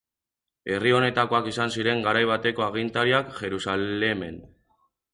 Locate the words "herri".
0.75-0.93